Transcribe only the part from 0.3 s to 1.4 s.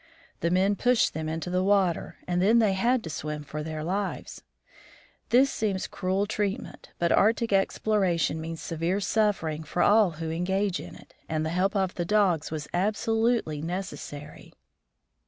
The men pushed them